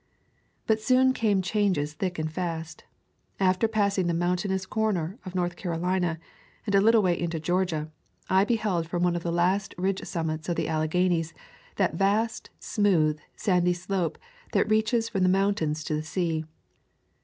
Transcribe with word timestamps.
But 0.65 0.81
soon 0.81 1.13
came 1.13 1.43
changes 1.43 1.93
thick 1.93 2.17
and 2.17 2.33
fast. 2.33 2.85
After 3.39 3.67
passing 3.67 4.07
the 4.07 4.15
mountainous 4.15 4.65
corner 4.65 5.19
of 5.27 5.35
North 5.35 5.55
Car 5.55 5.77
olina 5.77 6.17
and 6.65 6.73
a 6.73 6.81
little 6.81 7.03
way 7.03 7.19
into 7.19 7.39
Georgia, 7.39 7.91
I 8.27 8.43
beheld 8.43 8.87
from 8.89 9.03
one 9.03 9.15
of 9.15 9.21
the 9.21 9.31
last 9.31 9.75
ridge 9.77 10.01
summits 10.05 10.49
of 10.49 10.55
the 10.55 10.67
Alle 10.67 10.87
ghanies 10.87 11.33
that 11.75 11.93
vast, 11.93 12.49
smooth, 12.59 13.19
sandy 13.35 13.73
slope 13.73 14.17
that 14.53 14.67
reaches 14.67 15.07
from 15.07 15.21
the 15.21 15.29
mountains 15.29 15.83
to 15.83 15.93
the 15.93 16.01
sea. 16.01 16.45